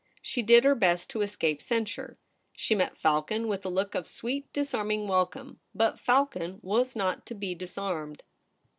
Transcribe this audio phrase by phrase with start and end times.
[0.23, 2.17] She did her best to escape censure;
[2.53, 7.35] she met Falcon with a look of sweet disarming welcome, but Falcon was not to
[7.35, 8.23] be disarmed.